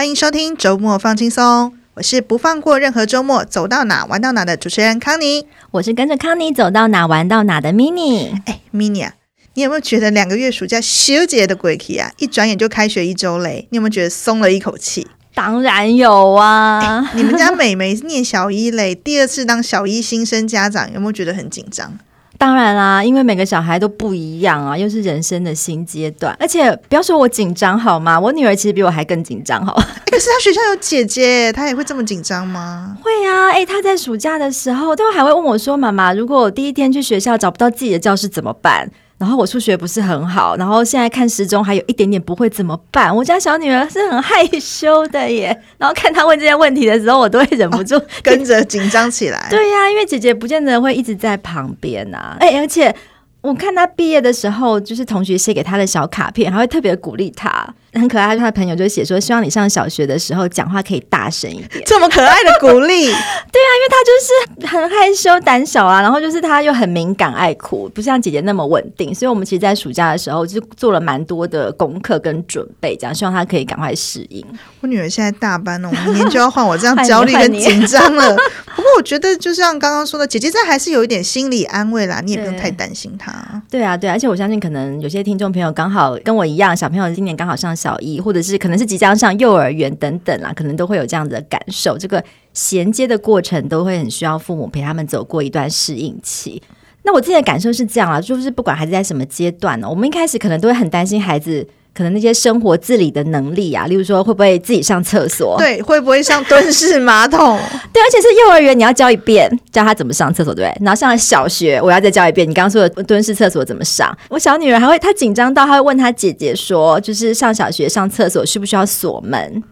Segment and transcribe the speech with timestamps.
[0.00, 8.32] 欢迎收听周末放轻松，我是不放过任何周末，走到哪玩到哪的主持人康妮，我是跟着康妮走到哪玩到哪的 Mini。
[8.46, 9.12] 哎，Mini 啊，
[9.52, 12.10] 你有没有觉得两个月暑假休节的鬼气啊？
[12.16, 15.06] 一转眼就开学一周嘞，你有没有觉得松了一口气？
[15.34, 17.10] 当然有啊！
[17.14, 21.98] 你们家美眉念小一嘞，第二次当小一新生家长，有没有觉得很紧张？
[22.40, 28.18] 当然啦，因为每个小孩都不一样啊，又是人生的新阶段，而且不要说我紧张好吗？
[28.18, 29.74] 我女儿其实比我还更紧张， 好。
[30.06, 32.96] 可是她学校有姐姐，她也会这么紧张吗？
[33.02, 38.90] 会啊，哎，她在暑假的时候都还会问我说：“妈妈，如果我第一天去学校找不到自己的教室怎么办？”
[39.20, 43.14] 然后我数学不是很好，然后现在看时钟还有一点点不会怎么办？
[43.14, 49.46] 我家小女儿是很害羞的耶， 然后看她问这些问题的时候，我都会忍不住、哦、跟着 紧张起来。
[49.50, 52.92] 对呀、啊，因为姐姐不见得会一直在旁边啊，哎，而且。
[53.42, 58.36] 我看他毕业的时候，就是同学写给他的小卡片，还会特别鼓励他，很可爱。
[58.36, 61.82] 他的朋友就写说，希望你上小学的时候讲话可以大声一点。
[61.86, 63.06] 这么可爱的鼓励，
[63.50, 69.14] 对啊，因为他就是很害羞胆小啊，然后就是他又很敏感爱哭，不像姐姐那么稳定。
[69.14, 74.44] 所以我们其实，在暑假的时候就做了蛮多的功课跟准备，这样希望他可以赶快适应。
[74.82, 78.36] 我女儿现在大班了，我明年就要换我这样 焦虑跟紧张了。
[78.76, 83.29] 不过我觉得，就像刚刚说的，姐姐这还是有一点心理安慰啦，你也不用太担心她。
[83.70, 91.96] 对啊，对啊，而且我相信，可能有些听众朋友刚好跟我一样，小朋友今年刚好上小一，或者是可能是即将上幼儿园等等啦，可能都会有这样子的感受。
[91.98, 92.22] 这个
[92.52, 96.62] 衔接的过程都会很需要父母陪他们走过一段适应期。
[97.02, 101.66] 那我自己的感受是这样啊，就是不管孩子在什么阶段呢，我们一开始可能都会很担心孩子。
[101.92, 105.56] 可能那些生活自理的能力啊，例如说会不会自己上厕所？
[105.58, 107.58] 对，会不会上蹲式马桶？
[107.92, 110.84] 对，而且是幼儿园，你要教一遍，教他怎么上厕所，对不对？
[110.84, 114.16] 然后上了小学，我要再教一遍，你刚刚说的蹲式厕所怎么上？
[114.28, 119.62] 我小女儿还会，她紧张到，她会问她姐姐说，就是上小学上厕所需不需要锁门？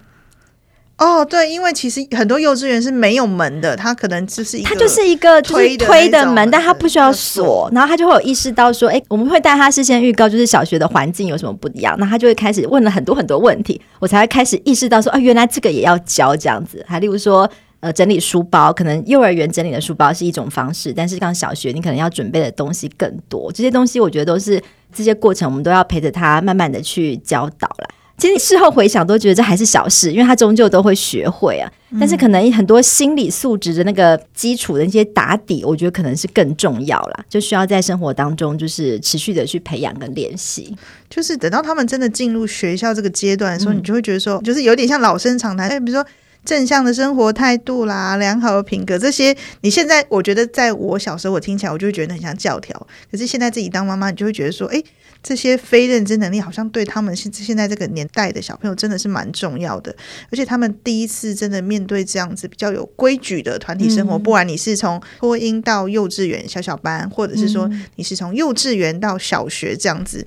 [0.99, 17.49] 哦，对，因为其实很多幼稚园是没有门的，它可能就是一个它就是一个推推的门，但它不需要锁，然后他就会有意识到说，哎，我们会带他事先预告，就是小学的环境有什么不一样，那他就会开始问了很多很多问题，我才会开始意识到说，啊，原来这个也要教这样子，还例如说，
[17.79, 24.61] 呃，整理书包，可能幼儿园整理的书包是一种方式，但是刚小学你可能要准备的东西更多，这些东西我觉得都是
[24.93, 27.89] 这些过程，我们都要陪着他慢慢的去教导了。
[28.19, 31.71] 其实事后回想都觉得这还是小事，因为他终究都会学会啊。
[31.99, 40.77] 但是可能很多心理素质的那个基础的一些打底，我觉得可能是更重要啦，就需要在生活当中就是持续的去培养跟练习。
[41.09, 46.05] 就是等到他们真的进入学校这个阶段的时候，你就会觉得说，就是有点像老生常谈，哎，比如说
[46.49, 54.83] 正向的生活态度啦、良好的品格这些，你现在我觉得在我小时候我听起来我就会觉得很像教条，可是现在自己当妈妈，你就会觉得说，哎。
[55.21, 59.95] 这些非认知能力好像对他们现现在这个年代的小朋友真的是蛮重要的，
[60.31, 70.25] 而且他们第一次真的面对这样子比较有规矩的团体生活，不管你是从托婴到幼稚园小小班，或者是说你是从幼稚园到小学这样子，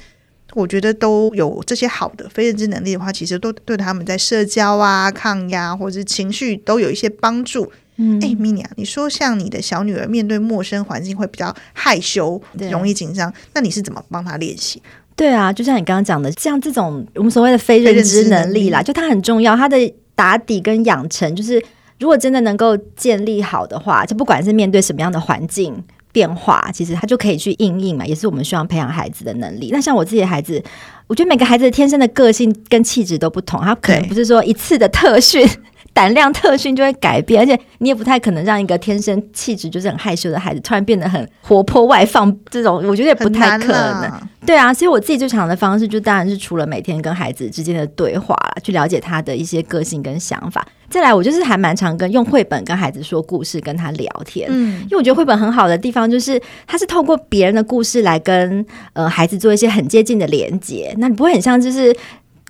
[0.53, 7.71] 我觉得都有这些好的非认知能力的话，其实都对他们在社交啊、抗压或者是情绪都有一些帮助。
[7.97, 12.41] 嗯，哎，Mini 啊，你说像你的小女儿面对陌生环境会比较害羞，
[12.71, 14.81] 容易紧张，那你是怎么帮她练习？
[15.15, 21.63] 对啊，就像你刚刚讲的，像这种我们所谓的非认知能力啦，就它很重要，它的打底跟养成，就是
[21.99, 29.69] 如果真的能够建立好的话，就不管是面对什么样的环境变化，其实他就可以去应应嘛，也是我们希望培养孩子的能力。
[29.71, 30.61] 那像我自己的孩子，
[31.07, 35.47] 我觉得每个孩子天生的个性跟气质都不同，他可能不是说一次的特训。
[35.93, 44.09] 胆量特训就会改变，而且你也不太可能让一个天生气质就是很害羞的孩子突然变得很活泼外放，这种我觉得也不太可能。
[44.45, 50.65] 对啊，所以我自己最常的方式就当然是除了每天跟孩子之间的对话啦，去了解他的一些个性跟想法。
[50.91, 54.47] 再来，我就是还蛮常跟用绘本跟孩子说故事，跟他聊天。
[54.51, 58.63] 嗯，因为我觉得绘本很好的地方就是它是透过别人的故事来跟
[58.93, 61.95] 呃孩子做一些很接近的连接，那你不会很像就是。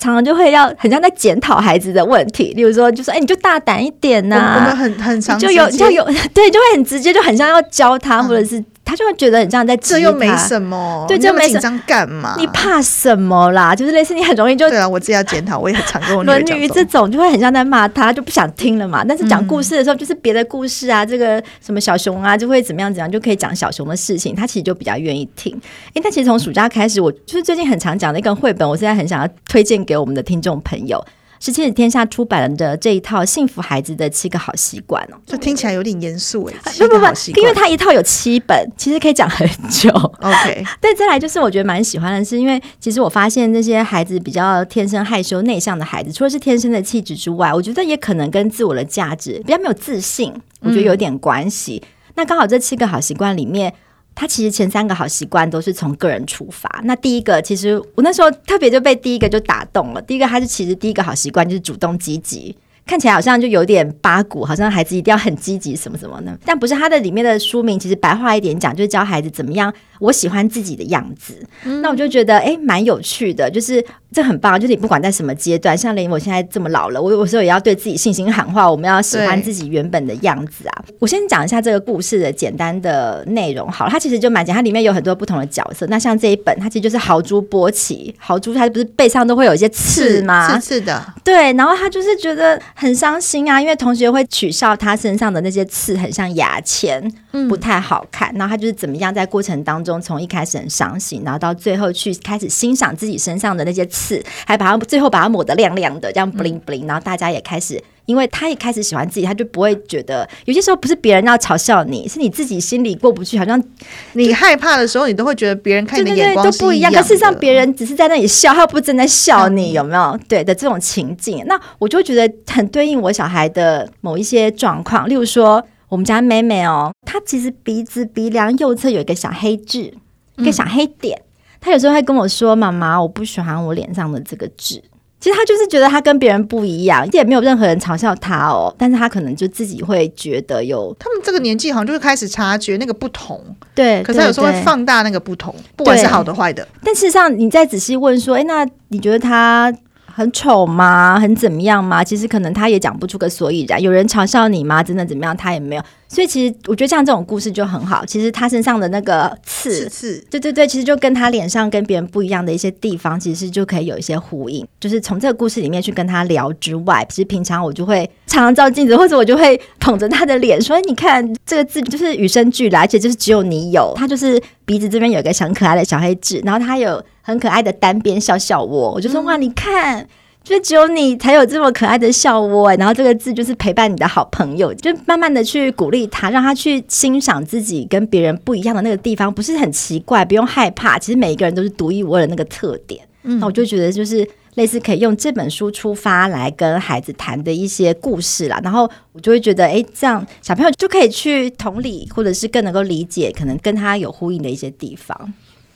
[0.01, 4.55] 常常就会要很像在检讨孩子的问题，例如说就说，哎，你就大胆一点呐、啊。
[4.57, 8.65] 我们很很常就有就有 对，就会很直接，就很像要教他，嗯、或者是。
[8.91, 12.35] 他就会觉得很像在这又没什么，对，这么紧张干嘛？
[12.37, 13.73] 你怕什么啦？
[13.73, 16.59] 就是类似你很容易就对啊，我自己要检讨，我也很常跟我女儿 讲。
[16.73, 19.01] 这种就会很像在骂他，就不想听了嘛。
[19.07, 25.57] 但是讲故事的时候，就是别的故事啊，这个什么小熊啊，就会怎么样怎样，就可以讲小熊的事情，他其实就比较愿意听。
[25.93, 31.01] 哎，但其实从暑假开始，我就是最近很常讲的一个绘本，我现在很想要推荐给我们的听众朋友。
[31.41, 35.17] 是亲子天下出版的这一套《幸福孩子的七个好习惯》哦。
[35.25, 36.53] 这听起来有点严肃哎。
[36.77, 39.89] 不不不，因为它一套有七本，其实可以讲很久。
[40.19, 51.81] OK， 但再来就是我觉得蛮喜欢的是，因为其实我发现那些孩子比较天生害羞内向的孩子，除了是天生的气质之外，我觉得也可能跟自我的价值比较没有自信，我觉得有点关系。
[51.83, 53.73] 嗯、那刚好这七个好习惯里面。
[54.13, 56.81] 他其实前三个好习惯都是从个人出发。
[56.83, 60.01] 那第一个，其实我那时候特别就被第一个就打动了。
[60.01, 62.55] 第一个，他是其实第一个好习惯就是主动积极。
[62.85, 66.71] 看起来好像就有点八股，好像孩子一定要很积极什么什么呢，但不是。
[66.81, 71.45] 他的里面的书名其实白话一点讲，就是教孩子怎么样我喜欢自己的样子。
[71.63, 74.59] 嗯、那我就觉得哎，蛮有趣的，就是这很棒。
[74.59, 80.83] 就是你不管在什么阶段，像连我现在这么老了，我有时候也要对自己信心喊话，我们要喜欢自己原本的样子啊。
[80.97, 83.71] 我先讲一下这个故事的简单的内容。
[83.71, 85.85] 好了，它其实就蛮简单，它里面有很多不同的角色。
[85.85, 90.57] 那像这一本，它其实就是豪猪波奇，豪猪它不是背上都会有一些刺吗？
[90.57, 90.99] 刺刺的。
[91.23, 92.59] 对，然后他就是觉得。
[92.73, 97.01] 很伤心啊，因为同学会取笑他身上的那些刺很像牙签，
[97.47, 98.33] 不太好看。
[98.33, 106.87] 嗯、然后他就是怎么样，在过程当中，从一开始很伤心，然后到最后去开始欣赏自己身上的那些刺，还把它最后把它抹得亮亮的，这样 bling bling。
[106.87, 107.81] 然后大家也开始。
[108.11, 113.39] 因为他一开始喜欢自己，他就不会觉得有些时候不是别人要嘲笑你，是你自己心里过不去。
[113.39, 113.63] 好像
[114.11, 116.91] 你害怕的时候，你都会觉得别人看你的眼光都不一样。
[116.91, 120.19] 可事实上，别人只是在那里笑，他不是正在笑你，有没有？
[120.27, 125.07] 对的这种情境，那我就会觉得很对应我小孩的某一些状况。
[125.07, 129.93] 例如说，我们家妹妹哦，她其实鼻子鼻梁右侧有一个小黑痣，
[130.35, 131.21] 一个小黑点。
[131.61, 134.83] 她有时候会跟我说：“妈妈，我不喜欢我脸上的这个痣。”
[135.21, 138.73] 其实他就是觉得他跟别人不一样，也没有任何人嘲笑他哦。
[138.77, 143.39] 但是他可能就自己会觉得有，他们这个年纪好像就会开始察觉那个不同，
[143.75, 144.01] 对。
[144.01, 146.67] 可是他有时候会放大那个不同，不管是好的坏的。
[146.83, 149.71] 但事实上，你再仔细问说，哎，那你觉得他？
[150.15, 151.19] 很丑吗？
[151.19, 152.03] 很怎么样吗？
[152.03, 153.81] 其实可能他也讲不出个所以然。
[153.81, 154.83] 有人嘲笑你吗？
[154.83, 155.35] 真的怎么样？
[155.35, 155.83] 他也没有。
[156.07, 158.05] 所以其实我觉得像这种故事就很好。
[158.05, 164.67] 其实他身上的那个刺，刺，对对对，其实就跟他脸上跟别人不一样的一些地方，其实就可以有一些呼应。
[164.79, 177.01] 就是从这个故事里面去跟他聊之外，其实平常我就会常常照镜子，或者我就会捧着他的脸说：“你看这个字就是与生俱来，而且就是只有你有。”他就是鼻子这边有一个很可爱的小黑痣，然后他有。
[177.21, 180.07] 很可爱的单边笑笑窝，我就说哇，你看，
[180.43, 193.01] 就只有你才有这么可爱的笑窝，然后这个字就是陪伴你的好朋友，就慢慢的去鼓励他，让他去欣赏自己跟别人不一样的那个地方，不是很奇怪，不用害怕，其实每一个人都是独一无二的那个特点。
[193.23, 205.31] 嗯，那我就觉得就是类似可以用这本书出发来跟孩子谈的一些故事啦，然后我就会觉得，哎，这样小朋友就可以去同理，或者是更能够理解，可能跟他有呼应的一些地方。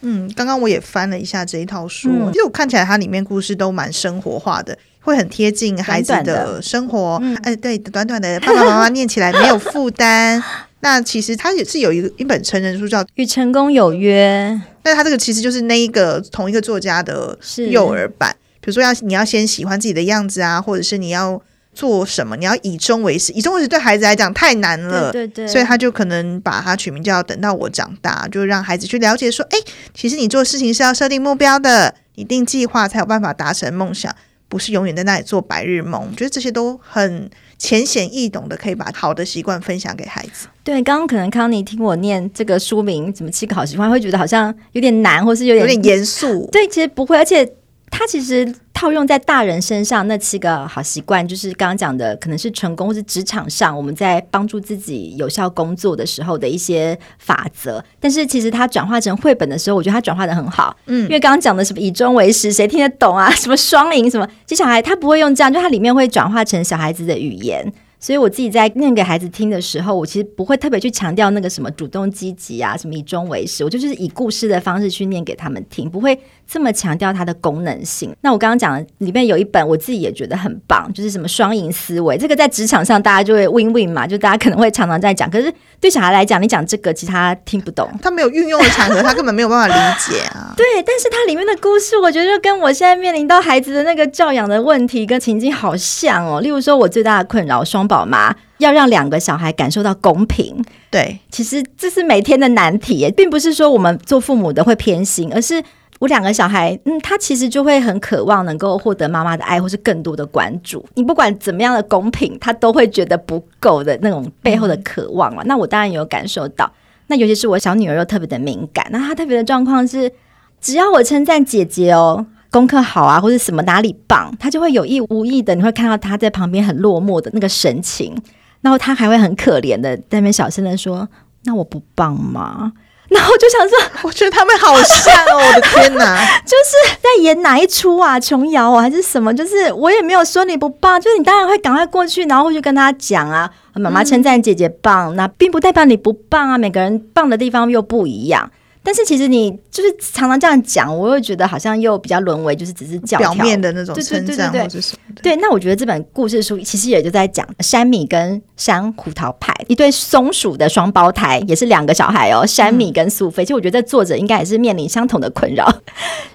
[0.08, 7.18] 嗯，刚刚我也翻了一下这一套书，嗯、其实我看起来它里面故事都蛮生活化的，会很贴近孩子的生活。
[7.18, 10.42] 短短哎，对，短短的，爸爸妈妈念起来没有负担。
[10.82, 17.36] 那其实它也是有一个一本成人书叫《与成功有约》，但它这个其实就是那一个同一个作家的
[17.72, 18.36] 幼儿版。
[18.62, 21.42] 比如说要你要先喜欢自己的样子啊，或者是你要。
[21.76, 22.36] 做什么？
[22.38, 29.58] 你要以终为始，以终为始对孩子来讲太难了，对对对，所以他就可能把它取名叫“等到我长大”，就让孩子去了解说，哎，
[29.94, 34.16] 其实你做事情是要设定目标的，你定计划才有办法达成梦想，
[34.48, 36.08] 不是永远在那里做白日梦。
[36.10, 40.48] 我觉得这些都很浅显易懂的，可以把好的习惯分享给孩子。
[40.64, 46.48] 对，刚刚可能康妮听我念这个书名，怎么七个好习惯，会觉得好像有点难，或是有点有点严肃。
[46.54, 47.52] 对，其实不会，而且。
[47.98, 57.82] 他其实套用在大人身上那七个好习惯，就是刚刚讲的，可能是成功或是职场上我们在帮助自己有效工作的时候的一些法则。
[57.98, 60.76] 但是其实它转化成绘本的时候，我觉得它转化的很好。
[60.88, 63.32] 嗯，因为刚刚讲的什么以终为始，谁听得懂啊？
[63.32, 64.28] 什么双赢什么？
[64.46, 67.72] 其实小孩他不会用这样，就它里面会转化成小孩子的语言。
[68.06, 76.16] 所以我自己在念给孩子听的时候，我其实不会特别去强调那个什么主动积极啊，什么以终为始，我就是以故事的方式去念给他们听，不会。
[76.48, 85.28] 这么强调它的功能性，那我刚刚讲的里面有一本，我自己也觉得很棒，就是什么双赢思维，这个在职场上大家就会 win win 嘛，就大家可能会常常在讲。
[85.28, 90.54] 可是对小孩来讲，你讲这个其实他听不懂，他没有运用的场合，他根本没有办法理解啊。
[90.56, 96.42] 对，但是它里面的故事，我觉得就跟我现在面临到孩子的那个教养的问题跟情境好像哦。
[96.42, 100.64] 例如说，我最大的困扰，双宝妈要让两个小孩感受到公平。
[100.92, 105.64] 对，其实这是每天的难题，并不是说我们做父母的会偏心，而是。
[106.00, 110.86] 我两个小孩，嗯，他其实就会很渴望能够获得妈妈的爱，或是更多的关注。
[110.96, 115.42] 你不管怎么样的公平，他都会觉得不够的那种背后的渴望嘛。
[115.44, 116.70] 嗯、那我当然有感受到。
[117.08, 120.12] 那尤其是我小女儿又特别的敏感，那她特别的状况是，
[120.60, 122.26] 只要我称赞姐姐哦。
[122.56, 128.16] 功课好啊，或者什么哪里棒，他就会有意无意的，你会看到他在旁边很落寞的那个神情，
[128.62, 131.06] 然后他还会很可怜的在那边小声的说
[131.44, 132.72] ：“那我不棒吗？”
[133.12, 138.18] 然后就想说，我觉得他们好像哦，我的天哪， 就是在演哪一出啊？
[138.18, 139.36] 琼瑶啊，还是什么？
[139.36, 148.50] 就是我也没有说你不棒，就是你当然会赶快过去，然后会去跟他讲啊，妈妈称赞姐姐棒，那并不代表你不棒啊，每个人棒的地方又不一样。
[148.86, 155.22] 但是其实你就是常常这样讲，我又觉得好像又比较沦为就是只是教表面的那种称赞或者什么的。
[155.24, 163.44] 对，那我觉得这本故事书其实也就在讲山米跟山胡桃派一对松鼠的双胞胎，也是两个小孩哦，山米跟苏菲。
[163.44, 165.66] 其实我觉得作者应该也是面临相同的困扰。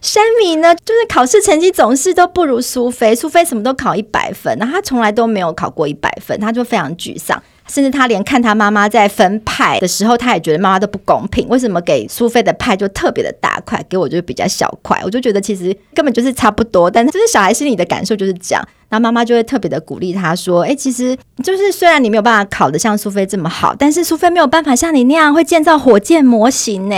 [0.00, 7.40] 山米呢，就是考试成绩总是都不如苏菲，苏菲什么都考一百分，那他从来都没有考过一百分，他就非常沮丧。
[7.70, 11.48] 甚至他连看他妈妈在分派的时候，他也觉得妈妈都不公平。
[11.48, 15.00] 为什么给苏菲的派就特别的大块，给我就比较小块？
[15.04, 16.90] 我就觉得其实根本就是差不多。
[16.90, 18.68] 但就是小孩心里的感受就是这样。
[18.88, 26.96] 然后妈妈就会特别的鼓励他说：“哎，其实就是虽然你没有办法考得像苏菲这么好，但是苏菲没有办法像你那样会建造火箭模型呢。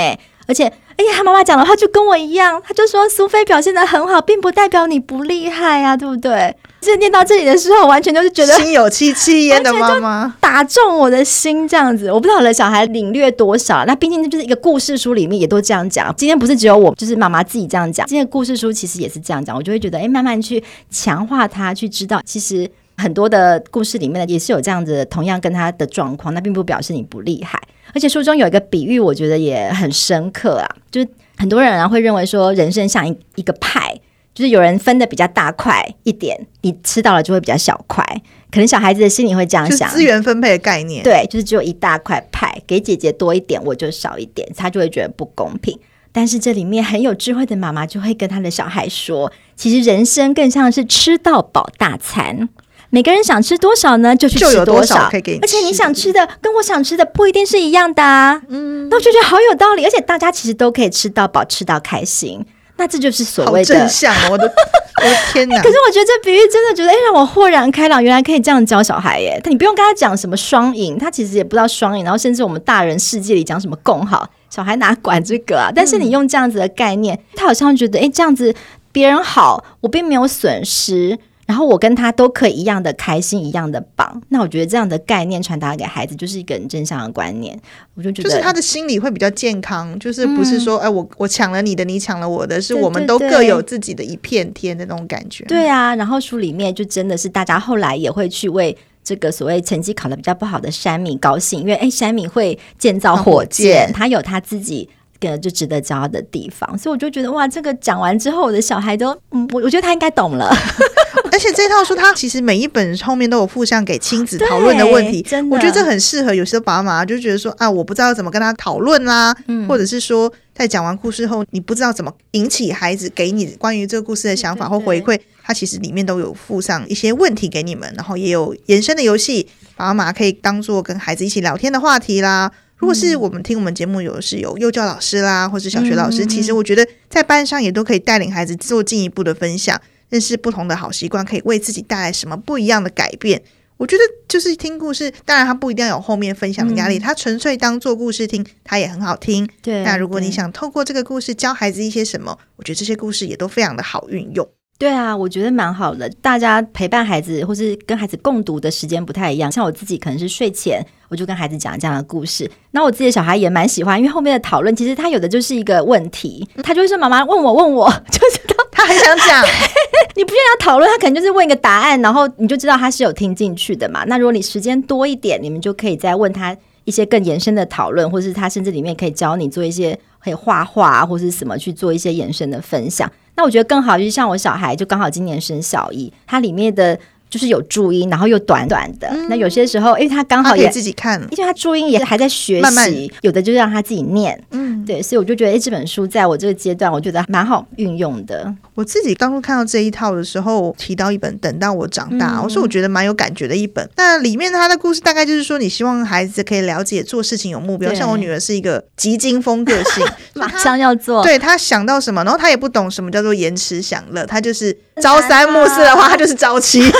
[0.48, 6.56] 而且，哎呀，他妈妈讲的话就跟我一样，他就说苏菲表现得很好，并不代表你不厉害啊，对不对？”
[6.90, 12.10] 是念到这里的时候，完全就是觉得心有戚戚焉的妈妈打中我的心，这样子。
[12.10, 13.84] 我不知道我的小孩领略多少。
[13.86, 16.12] 那毕竟这就是一个故事书里面也都这样讲。
[16.16, 18.06] 今天不是只有我，就是妈妈自己这样讲。
[18.06, 27.60] 今天的故事书其实也是这样讲，我就会觉得，哎，慢慢去强化他，去知道，其实很多的故事里面呢，也是有这样子，同样跟他的状况，那并不表示你不厉害。
[27.94, 34.00] 而且书中有一个比喻，我觉得也很深刻啊，就是很多人啊会认为说，人生像一一个派。
[34.34, 38.04] 就是有人分的比较大块一点，你吃到了就会比较小块，
[38.50, 39.90] 可能小孩子的心里会这样想。
[39.90, 45.78] 资源分配的概念，对，就是只有一大块派，给姐姐多一点，我就少一点，他就会觉得不公平。
[46.14, 52.48] 但是这里面很有智慧的妈妈就会跟他的小孩说，其实人生更像是吃到饱大餐，
[52.90, 55.38] 每个人想吃多少呢，就去吃多少，可以给你。
[55.40, 58.42] 而且你想吃的跟我想吃的不一定是一样的啊。
[58.48, 62.44] 嗯，那我就觉得好有道理，而且大家其实都可以吃到饱，吃到开心。
[62.82, 64.44] 那这就是所谓的正向，我的
[65.00, 65.62] 我的天哪！
[65.62, 69.40] 可是我觉得这比喻真的觉得，哎，让我豁然开朗，原来可以这样教小孩耶！
[69.44, 72.04] 但你不用跟他讲什么双赢，他其实也不知道双赢。
[72.04, 75.70] 然后甚至我们大人世界里讲什么共好，小孩哪管这个啊？
[75.72, 78.52] 但是你用这样子的概念，嗯、他好像觉得，哎，这样子
[78.90, 81.16] 别人好，我并没有损失。
[81.46, 84.22] 然后我跟他都可以一样的开心，一样的棒。
[84.28, 87.58] 那我觉得这样的概念传达给孩子，就是一个很正向的观念。
[87.94, 95.44] 我就觉得，就是他的心理会比较健康，就是不是说，嗯、哎，我我抢了你的，你抢了我的，是我们都各有自己的一片天的那种感觉。
[95.44, 104.88] 对，啊，然后书里面就真的是大家后来也会去为这个所谓成绩考得比较不好的山米高兴，因为哎，山米会建造火箭，他有他自己。
[105.38, 110.52] 就值得骄傲的地方，所以我就觉得哇，这个讲完之后，我的小孩都，嗯，我我觉得他应该懂了。
[111.30, 132.52] 而且这套书，它其实每一本后面都有附上给亲子讨论的问题，真的，我觉得这很适合有些爸爸妈妈就觉得说啊，我不知道怎么跟他讨论啦，嗯、或者是说在讲完故事后，你不知道怎么引起孩子给你关于这个故事的想法或回馈，它其实里面都有附上一些问题给你们，然后也有延伸的游戏，爸妈可以当做跟孩子一起聊天的话题啦。
[132.82, 143.40] 如果是我们听我们节目有的是有幼教老师啦，或是小学老师，嗯、其实我觉得在班上也都可以带领孩子做进一步的分享，认识不同的好习惯，可以为自己带来什么不一样的改变。
[143.76, 149.48] 我觉得就是听故事，当然他不一定要有后面分享的压力，他、嗯、纯粹当做故事听，他也很好听。
[149.62, 154.48] 对，那如果你想透过这个故事教孩子一些什么，我觉得这些故事也都非常的好运用。
[154.82, 156.10] 对啊，我觉得蛮好的。
[156.20, 162.50] 大家陪伴孩子或是跟孩子共读的时间不太一样，像我自己可能是睡前，我就跟孩子讲这样的故事。
[162.72, 168.40] 那我自己的小孩也蛮喜欢，因为后面的讨论其实他有的就是一个问题，他就会说：“妈妈问我问我， 就是
[168.72, 169.44] 他很想讲。
[170.16, 174.02] ”你不需要讨论，他可能就是问一个答案，然后你就知道他是有听进去的嘛。
[174.08, 183.08] 那如果你时间多一点，你们就可以再问他一些更延伸的讨论，或是他甚至里面可以教你做一些可以画画或是什么去做一些延伸的分享。
[183.34, 186.98] 那我觉得更好，就是像我小孩，就刚好今年生小一，它里面的。
[187.32, 189.08] 就是有注音，然后又短短的。
[189.08, 192.86] 嗯、那有些时候，因为他刚好也自己看，因为他注音也还在学习，慢慢
[193.22, 194.38] 有的就让他自己念。
[194.50, 198.54] 嗯，对，所以我就觉得，哎，这本书在我这个阶段，我觉得蛮好运用的。
[198.74, 203.88] 我自己当初看到这一套的时候，提到一本《等到我长大》，嗯、我说我觉得蛮有感觉的一本。
[203.96, 207.94] 那里面他的故事大概就是说，你希望孩子可以了解做事情有目标。
[207.94, 211.22] 像我女儿是一个急惊风个性， 马上要做。
[211.22, 216.82] 对，她想到什么，然后她也不懂什么叫做延迟享乐，她就是朝三暮四的话，她就是朝七。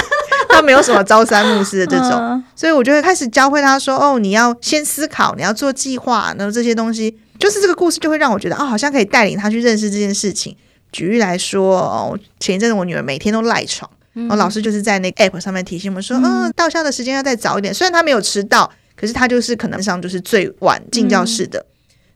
[0.63, 10.57] 他没有什么朝三暮四的这种，嗯、所以我就会开始教会他说：“哦，你要先思考，你要做计划，然后这些东西，就是这个故事就会让我觉得，哦，好像可以带领他去认识这件事情。
[10.93, 17.75] 举例来说，哦，前一阵子我女儿每天都赖床，然后老师就是在那个 app 上面提醒我们说，嗯，嗯，到校的时间要再早一点。
[17.75, 21.59] 虽然她没有迟到，可是她就是可能上就是最晚进教室的。
[21.59, 21.72] 嗯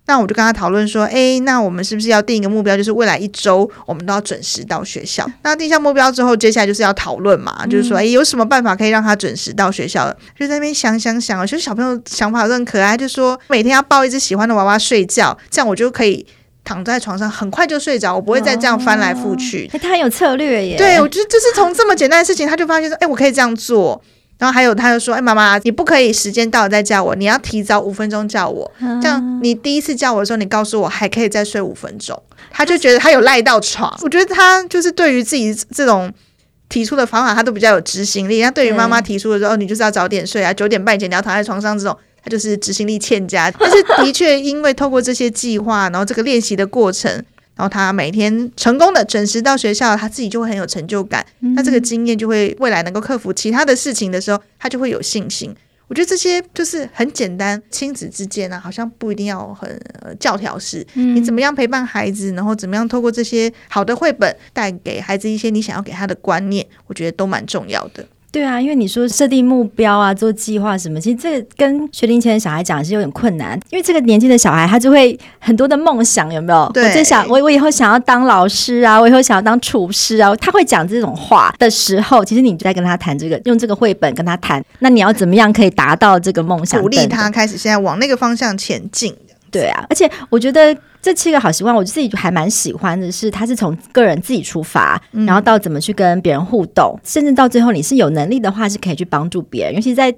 [0.06, 5.28] 那我就跟他讨论说，哎，那我们是不是要定一个目标，就是未来一周我们都要准时到学校？
[5.42, 10.08] 那定下目标之后，接下来就是要讨论嘛，嗯、就是说，哎，有什么办法可以让他准时到学校？
[10.38, 16.25] 就在那边想想想，其实小朋友想法都很可爱，就说每天要抱一只喜欢的娃娃睡觉，这样我就可以
[16.64, 19.68] 躺在床上很快就睡着，我不会再这样翻来覆去。
[19.72, 20.76] 哦、他很有策略耶。
[20.76, 24.00] 对，我觉得就是从这么简单的事情，他就发现说，哎，我可以这样做。
[24.38, 28.71] 然后还有，他就说：“哎，妈妈，你不可以时间到了再叫我，你要提早五分钟叫我。
[28.78, 33.95] 这样，你第一次叫我的时候，你告诉我还可以再睡五分钟。”他就觉得他有赖到床。
[34.02, 36.12] 我觉得他就是对于自己这种
[36.69, 38.43] 提出的方法，他都比较有执行力。
[38.43, 43.50] 他对于妈妈提出的时候，你就是要早点睡啊，九点半前你要躺在床上这种，他就是执行力欠佳。
[43.59, 47.25] 但是的确，因为透过这些计划，然后这个练习的过程。
[47.56, 51.25] 然后他每天成功的准时到学校，他自己就会很有成就感。
[51.40, 55.54] 嗯、那这个经验就会未来能够克服其他的事情的时候，他就会有信心。
[55.88, 59.70] 我觉得这些就是很简单，亲子之间呢、啊，好像不一定要很、
[60.02, 60.84] 呃、教条式。
[60.94, 68.04] 嗯、你怎么样陪伴孩子，然后怎么样透过这些好的绘本带给孩子一些你想要给他的观念，我觉得都蛮重要的。
[68.37, 76.71] 对啊，因为你说设定目标啊，做计划什么，其实这个跟学龄前的小孩讲是有点困难，因为这个年纪的小孩他就会很多的梦想，有没有？
[76.75, 86.78] 对，我在想，我我以后想要当老师啊，我以后想要当厨师啊，他会讲这种话的时候，其实你就在跟他谈这个，用这个绘本跟他谈，那你要怎么样可以达到这个梦想？
[86.78, 89.16] 鼓励他开始现在往那个方向前进。
[89.50, 99.75] 对啊，而且我觉得这七个好习惯，我自己还蛮喜欢的是，他是从个人自己出发，嗯、然后到怎么去跟别人互动，甚至到最后你是有能力的话，是可以去帮助别人。
[99.75, 100.15] 尤其在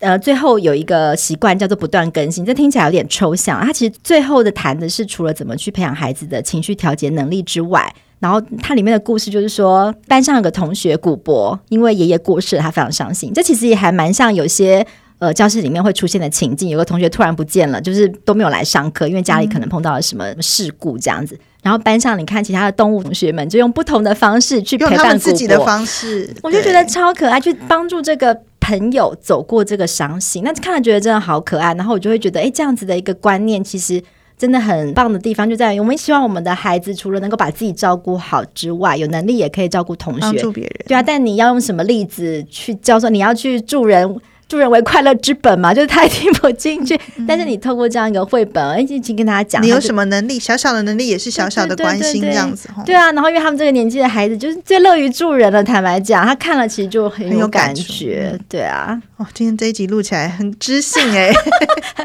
[0.00, 3.64] 呃最后有一个习惯叫做不断更新，这听起来有点抽象。
[3.64, 13.32] 他其实最后的谈的是除了怎么去培养孩子的情绪调节能力之外，然后它里面的故事就是说，班上有个同学古博，因为爷爷过世，他非常伤心。
[13.32, 14.84] 这其实也还蛮像有些。
[15.22, 21.36] 呃，教室里面会出现的情境，有个同学突然不见了，就是都没有来上课，因为家里可能碰到了什么事故这样子。
[21.36, 30.42] 嗯、然后班上你看其他的动物同学们，就用不同的方式去陪伴自己的方式，我就觉得超可爱，去帮助这个朋友走过这个伤心。
[30.42, 34.02] 那看了觉得真的好可爱，然后我就会觉得，哎，这样子的一个观念，其实
[34.36, 40.72] 真的很棒的地方就在于，我们希望我们的孩子除了能够把自己照顾好之外，有能力也可以照顾同学，帮助别人。
[40.88, 44.20] 对啊，但你要用什么例子去教授你要去助人？
[44.52, 46.94] 助人为快乐之本嘛， 就是他也听不进去。
[47.16, 52.68] 嗯、但是你透过这样一个绘本，哎，已经跟他讲，你有什么能力，小小的能力也是小小的关心这样子。
[52.84, 55.64] 对啊，然后因为他们这个年纪的孩子，就是最乐于助人了。
[55.64, 58.28] 坦白讲，他看了其实就很有感觉。
[58.32, 61.32] 感对啊，哦，今天这一集录起来很知性哎，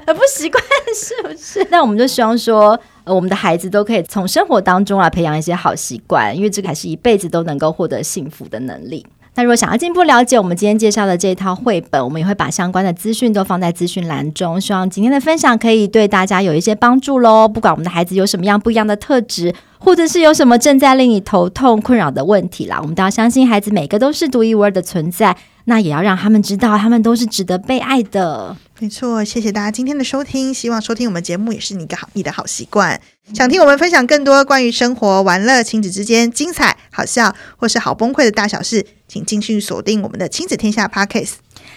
[0.06, 0.64] 很 不习惯
[0.96, 1.68] 是不是？
[1.70, 9.06] 那我们就希望说，呃，我们的孩子都可以从生活当中啊培养一些好习惯，因为这个还是一辈子都能够获得幸福的能力。
[9.38, 14.60] 那如果想要进一步了解我们今天介绍的这一套绘本，我们也会把相关的资讯都放在资讯栏中。
[14.60, 17.48] 希望今天的分享可以对大家有一些帮助喽。
[17.48, 25.38] 不管我们的孩子有什么样不一样的特质，或者是有什么正在令你头痛困扰的问题啦，我们都要相信孩子每个都是独一无二的存在。
[25.70, 28.56] 那也要让他们知道，他们都是值得被爱的。
[28.80, 30.54] 没错，谢谢大家今天的收听。
[30.54, 33.02] 希望收听我们节目也是你一个好你的好习惯。
[33.34, 41.34] 想听我们分享更多关于生活、玩乐、亲子之间精彩、好笑或是好崩溃的大小事，请继续锁定我们的亲子天下 Podcast。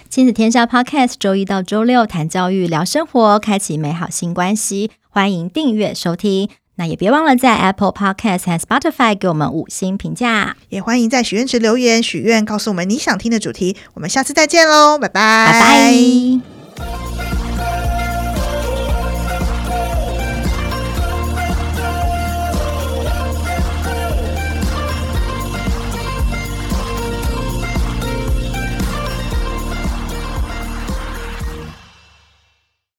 [0.09, 4.93] 亲子天下 Podcast 周一到周六谈教育、聊生活，开启美好新关系。
[5.09, 6.49] 欢迎订阅收听。
[6.81, 13.77] 那也别忘了在 Apple Podcast 和 Spotify 给我们五星评价，也欢迎在许愿池留言许愿，告诉我们你想听的主题。
[13.93, 17.10] 我们下次再见喽，拜拜，拜拜。